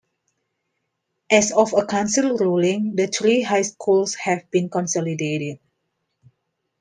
[1.29, 5.59] As of a council ruling, the three high schools have been consolidated.